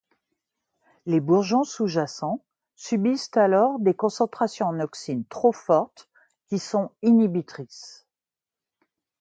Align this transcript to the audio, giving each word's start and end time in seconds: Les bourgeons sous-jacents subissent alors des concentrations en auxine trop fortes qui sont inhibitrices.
Les 1.05 1.19
bourgeons 1.19 1.63
sous-jacents 1.63 2.43
subissent 2.75 3.29
alors 3.37 3.77
des 3.77 3.93
concentrations 3.93 4.65
en 4.65 4.79
auxine 4.79 5.25
trop 5.27 5.51
fortes 5.51 6.09
qui 6.49 6.57
sont 6.57 6.89
inhibitrices. 7.03 8.07